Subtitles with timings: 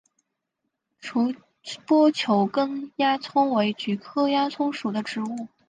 [0.99, 1.31] 皱
[1.85, 5.47] 波球根鸦葱为菊科鸦葱属的植物。